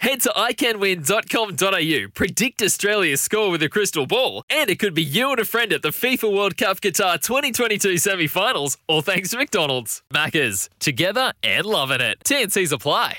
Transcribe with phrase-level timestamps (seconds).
[0.00, 5.30] Head to iCanWin.com.au, predict Australia's score with a crystal ball, and it could be you
[5.30, 9.36] and a friend at the FIFA World Cup Qatar 2022 semi finals, all thanks to
[9.36, 10.02] McDonald's.
[10.10, 12.18] Maccas, together and loving it.
[12.24, 13.18] TNC's apply.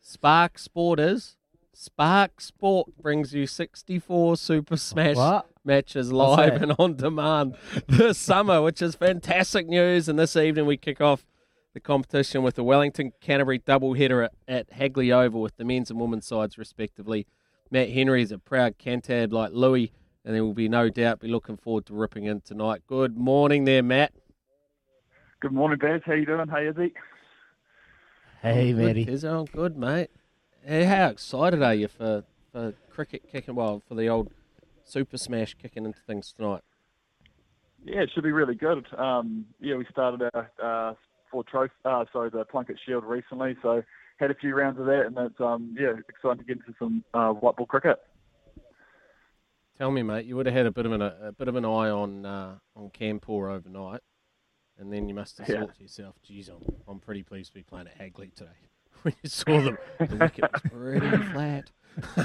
[0.00, 1.36] Spark Sporters.
[1.72, 5.46] Spark Sport brings you 64 Super Smash What?
[5.64, 7.54] matches live and on demand
[7.86, 10.08] this summer, which is fantastic news.
[10.08, 11.24] And this evening we kick off
[11.74, 16.00] the competition with the Wellington Canterbury doubleheader at, at Hagley Oval with the men's and
[16.00, 17.26] women's sides respectively.
[17.70, 19.92] Matt Henry is a proud Cantab like Louis,
[20.24, 22.82] and there will be no doubt be looking forward to ripping in tonight.
[22.86, 24.12] Good morning there, Matt.
[25.40, 26.00] Good morning, Baz.
[26.06, 26.48] How you doing?
[26.48, 26.94] Hey, Izzy.
[28.40, 29.06] Hey, Good, Matty.
[29.06, 29.40] Izzo.
[29.40, 30.10] I'm good, mate.
[30.64, 34.30] Hey, how excited are you for, for cricket kicking, well, for the old
[34.84, 36.62] Super Smash kicking into things tonight?
[37.84, 38.86] Yeah, it should be really good.
[38.96, 40.94] Um, yeah, we started our uh,
[41.30, 43.82] Ford Trophy, uh, sorry, the Plunkett Shield recently, so
[44.18, 47.04] had a few rounds of that, and it's um, yeah, exciting to get into some
[47.14, 47.98] uh, white ball cricket.
[49.76, 51.64] Tell me, mate, you would have had a bit of an a bit of an
[51.64, 54.00] eye on uh, on Campor overnight,
[54.78, 55.60] and then you must have Yeah.
[55.60, 58.50] thought to yourself, "Geez, I'm, I'm pretty pleased to be playing at Hagley today."
[59.02, 59.76] when you saw them,
[60.08, 61.72] the wicket was pretty flat.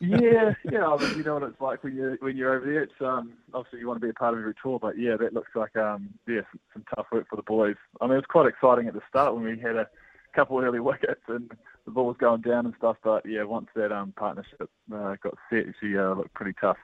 [0.00, 0.96] yeah, yeah.
[1.16, 2.82] You know what it's like when you're when you're over there.
[2.82, 5.32] It's um, obviously you want to be a part of every tour, but yeah, that
[5.32, 7.76] looks like um, yeah, some, some tough work for the boys.
[8.00, 9.88] I mean, it was quite exciting at the start when we had a
[10.34, 11.50] couple early wickets and
[11.84, 12.96] the ball was going down and stuff.
[13.02, 16.78] But yeah, once that um partnership uh, got set, she uh, looked pretty tough.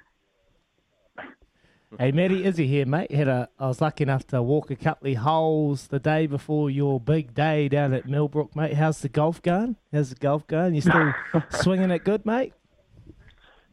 [1.98, 3.12] Hey, Matty, Izzy here, mate.
[3.12, 6.68] Had a, I was lucky enough to walk a couple of holes the day before
[6.68, 8.74] your big day down at Millbrook, mate.
[8.74, 9.76] How's the golf going?
[9.92, 10.74] How's the golf going?
[10.74, 11.12] You still
[11.50, 12.52] swinging it good, mate?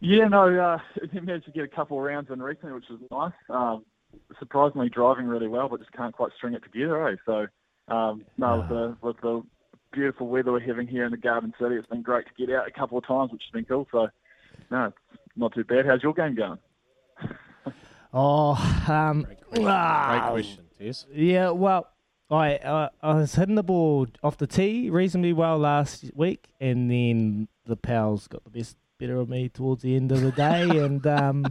[0.02, 0.78] Yeah, no, uh,
[1.22, 3.34] managed to get a couple of rounds in recently, which was nice.
[3.50, 3.86] Um,
[4.38, 7.16] surprisingly driving really well, but just can't quite string it together, eh?
[7.26, 7.48] So,
[7.94, 9.42] um, no, with the, with the
[9.92, 12.68] beautiful weather we're having here in the Garden City, it's been great to get out
[12.68, 13.88] a couple of times, which has been cool.
[13.92, 14.10] So,
[14.70, 14.94] no,
[15.36, 15.88] not too bad.
[15.88, 16.60] How's your game going?
[18.14, 21.06] Oh, um, Great ah, question, Tess.
[21.14, 21.88] Yeah, well,
[22.30, 26.90] I uh, I was hitting the ball off the tee reasonably well last week, and
[26.90, 30.64] then the pals got the best better of me towards the end of the day,
[30.84, 31.46] and um,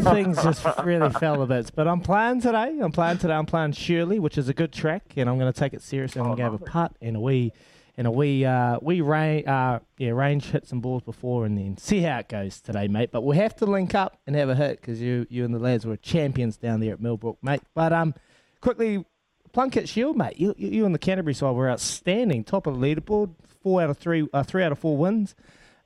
[0.00, 1.70] things just really fell a bit.
[1.74, 2.78] But I'm playing today.
[2.80, 3.34] I'm playing today.
[3.34, 6.20] I'm playing Shirley, which is a good track, and I'm going to take it seriously.
[6.20, 7.52] I'm going to have a putt and a wee.
[7.98, 12.00] And a wee, uh, range, uh, yeah, range hit some balls before, and then see
[12.00, 13.10] how it goes today, mate.
[13.12, 15.58] But we'll have to link up and have a hit because you, you and the
[15.58, 17.60] lads were champions down there at Millbrook, mate.
[17.74, 18.14] But um,
[18.62, 19.04] quickly,
[19.52, 20.38] Plunkett Shield, mate.
[20.38, 23.90] You, you, you and the Canterbury side were outstanding, top of the leaderboard, four out
[23.90, 25.34] of three, uh, three out of four wins.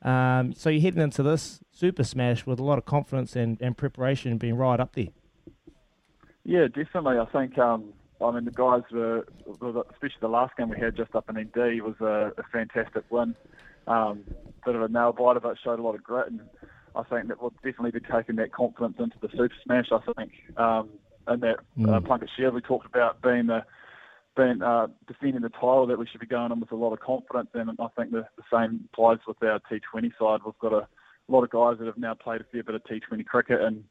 [0.02, 3.76] Um, so you're heading into this Super Smash with a lot of confidence and, and
[3.76, 5.08] preparation, being right up there.
[6.44, 7.18] Yeah, definitely.
[7.18, 11.14] I think, um, I mean, the guys were, especially the last game we had just
[11.14, 13.34] up in ND, was a, a fantastic win.
[13.86, 14.24] Um,
[14.64, 16.40] bit of a nail biter, but showed a lot of grit, and
[16.96, 19.92] I think that we'll definitely be taking that confidence into the Super Smash.
[19.92, 20.88] I think, um,
[21.26, 22.06] and that uh, Mm.
[22.06, 23.64] Plunkett Shield we talked about being the
[24.36, 27.00] being uh, defending the title that we should be going on with a lot of
[27.00, 30.40] confidence, and I think the, the same applies with our T20 side.
[30.44, 30.86] We've got a,
[31.28, 33.82] lot of guys that have now played a fair bit of T20 cricket and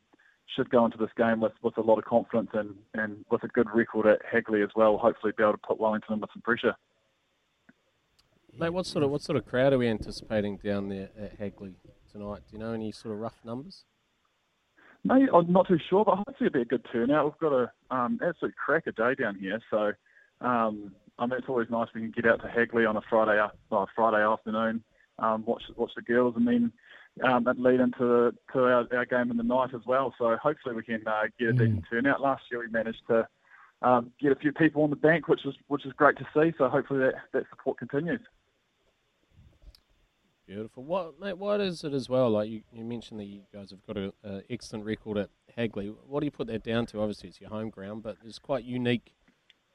[0.55, 3.47] should go into this game with, with a lot of confidence and, and with a
[3.47, 4.97] good record at Hagley as well.
[4.97, 6.75] Hopefully, be able to put Wellington under some pressure.
[8.57, 11.75] Mate, what sort of what sort of crowd are we anticipating down there at Hagley
[12.11, 12.41] tonight?
[12.49, 13.83] Do you know any sort of rough numbers?
[15.03, 17.25] No, I'm not too sure, but hopefully it'll be a good turnout.
[17.25, 19.91] We've got a um, absolute cracker day down here, so
[20.41, 23.39] um, I mean it's always nice we can get out to Hagley on a Friday
[23.69, 24.83] well, Friday afternoon,
[25.19, 26.71] um, watch watch the girls, and then
[27.23, 30.13] um, that lead into to our, our game in the night as well.
[30.17, 32.21] So hopefully we can uh, get a decent turnout.
[32.21, 33.27] Last year we managed to
[33.81, 36.53] um, get a few people on the bank, which was which is great to see.
[36.57, 38.21] So hopefully that, that support continues.
[40.47, 40.83] Beautiful.
[40.83, 41.37] What, mate?
[41.39, 42.29] What is it as well?
[42.29, 45.87] Like you, you mentioned that you guys have got an excellent record at Hagley.
[45.87, 46.99] What do you put that down to?
[46.99, 49.15] Obviously, it's your home ground, but there's quite unique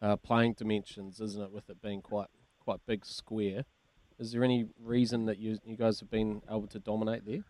[0.00, 1.50] uh, playing dimensions, isn't it?
[1.50, 2.28] With it being quite
[2.60, 3.64] quite big square.
[4.20, 7.42] Is there any reason that you you guys have been able to dominate there?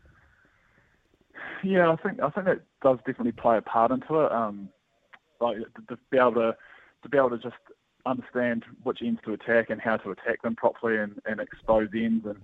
[1.65, 4.33] Yeah, I think I think that does definitely play a part into it.
[4.33, 4.69] Um,
[5.41, 6.57] like to, to be able to
[7.03, 7.57] to be able to just
[8.07, 12.25] understand which ends to attack and how to attack them properly and, and expose ends
[12.25, 12.37] and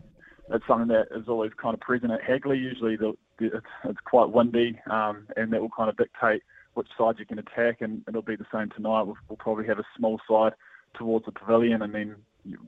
[0.50, 2.58] it's something that is always kind of present at Hagley.
[2.58, 6.43] Usually the, the, it's, it's quite windy um, and that will kind of dictate
[6.75, 9.02] which side you can attack and it'll be the same tonight.
[9.02, 10.52] We'll, we'll probably have a small side
[10.94, 12.17] towards the pavilion and then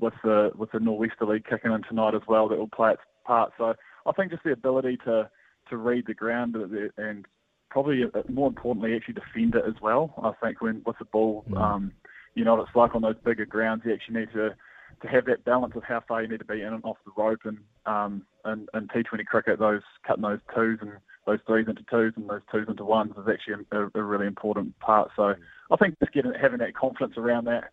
[0.00, 3.52] with the with the norwesterly kicking in tonight as well that will play its part.
[3.58, 3.74] So
[4.06, 5.30] I think just the ability to
[5.70, 6.56] to read the ground
[6.96, 7.26] and
[7.70, 10.14] probably uh, more importantly actually defend it as well.
[10.22, 11.60] I think when with the ball, mm.
[11.60, 11.92] um,
[12.34, 13.82] you know what it's like on those bigger grounds.
[13.84, 14.54] You actually need to
[15.02, 17.12] to have that balance of how far you need to be in and off the
[17.16, 20.92] rope, and um, and, and T20 cricket, those cutting those twos and
[21.26, 24.78] those threes into twos and those twos into ones is actually a, a really important
[24.80, 25.10] part.
[25.14, 25.34] So
[25.70, 27.70] I think just getting having that confidence around that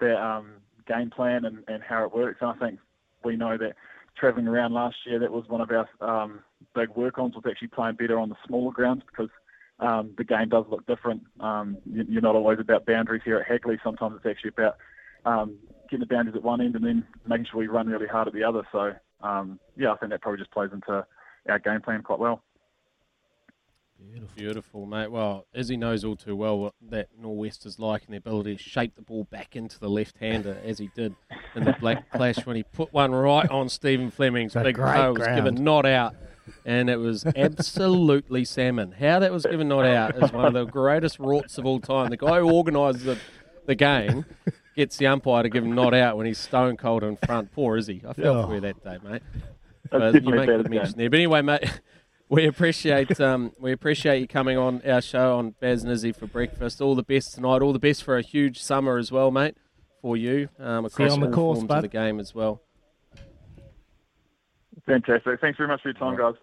[0.00, 0.52] that um,
[0.88, 2.38] game plan and, and how it works.
[2.40, 2.80] And I think
[3.24, 3.74] we know that
[4.18, 6.40] travelling around last year, that was one of our um,
[6.74, 9.30] big work-ons was actually playing better on the smaller grounds because
[9.80, 11.22] um, the game does look different.
[11.40, 13.78] Um, you're not always about boundaries here at Hagley.
[13.84, 14.76] Sometimes it's actually about
[15.24, 15.56] um,
[15.88, 18.34] getting the boundaries at one end and then making sure we run really hard at
[18.34, 18.62] the other.
[18.72, 21.06] So um, yeah, I think that probably just plays into
[21.48, 22.42] our game plan quite well.
[23.98, 24.36] Beautiful.
[24.36, 25.10] Beautiful, mate.
[25.10, 28.62] Well, Izzy knows all too well what that Norwest is like and the ability to
[28.62, 31.16] shape the ball back into the left-hander, as he did
[31.54, 35.14] in the Black Clash when he put one right on Stephen Fleming's big toe.
[35.14, 36.14] was given not out,
[36.64, 38.92] and it was absolutely salmon.
[38.92, 42.10] How that was given not out is one of the greatest rorts of all time.
[42.10, 43.18] The guy who organises the,
[43.66, 44.24] the game
[44.76, 47.50] gets the umpire to give him not out when he's stone cold in front.
[47.52, 48.02] Poor Izzy.
[48.08, 48.46] I felt oh.
[48.46, 49.22] for you that day, mate.
[49.90, 51.10] But you make good mention there.
[51.10, 51.80] But anyway, mate.
[52.30, 56.26] We appreciate um, we appreciate you coming on our show on Baz and Izzy for
[56.26, 56.80] breakfast.
[56.80, 57.62] All the best tonight.
[57.62, 59.56] All the best for a huge summer as well, mate,
[60.02, 61.76] for you um, across all course, forms bud.
[61.76, 62.60] of the game as well.
[64.84, 65.40] Fantastic.
[65.40, 66.34] Thanks very much for your time, guys.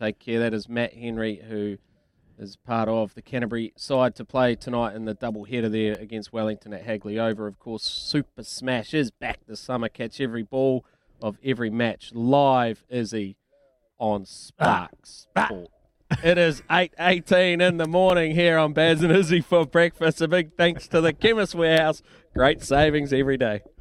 [0.00, 0.38] Take care.
[0.38, 1.78] That is Matt Henry, who
[2.38, 6.32] is part of the Canterbury side to play tonight in the double header there against
[6.32, 7.48] Wellington at Hagley Oval.
[7.48, 9.88] Of course, Super Smash is back this summer.
[9.88, 10.84] Catch every ball
[11.20, 13.36] of every match live, Izzy
[14.00, 14.26] on
[14.58, 14.88] ah, ah.
[15.04, 15.70] Spark Sport.
[16.24, 20.20] It is 8.18 in the morning here on Baz and Izzy for breakfast.
[20.20, 22.02] A big thanks to the Chemist Warehouse.
[22.34, 23.60] Great savings every day.